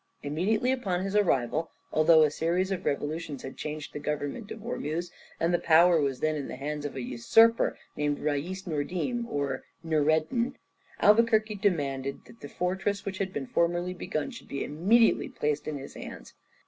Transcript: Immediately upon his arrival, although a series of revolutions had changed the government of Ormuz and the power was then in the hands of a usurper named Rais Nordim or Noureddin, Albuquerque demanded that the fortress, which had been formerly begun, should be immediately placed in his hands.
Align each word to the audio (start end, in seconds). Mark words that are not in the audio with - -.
Immediately 0.23 0.71
upon 0.71 1.03
his 1.03 1.15
arrival, 1.15 1.69
although 1.93 2.23
a 2.23 2.31
series 2.31 2.71
of 2.71 2.85
revolutions 2.85 3.43
had 3.43 3.55
changed 3.55 3.93
the 3.93 3.99
government 3.99 4.49
of 4.49 4.61
Ormuz 4.65 5.11
and 5.39 5.53
the 5.53 5.59
power 5.59 6.01
was 6.01 6.21
then 6.21 6.35
in 6.35 6.47
the 6.47 6.55
hands 6.55 6.85
of 6.85 6.95
a 6.95 7.03
usurper 7.03 7.77
named 7.95 8.17
Rais 8.17 8.65
Nordim 8.65 9.27
or 9.27 9.61
Noureddin, 9.85 10.55
Albuquerque 11.01 11.53
demanded 11.53 12.25
that 12.25 12.39
the 12.41 12.49
fortress, 12.49 13.05
which 13.05 13.19
had 13.19 13.31
been 13.31 13.45
formerly 13.45 13.93
begun, 13.93 14.31
should 14.31 14.47
be 14.47 14.63
immediately 14.63 15.29
placed 15.29 15.67
in 15.67 15.77
his 15.77 15.93
hands. 15.93 16.33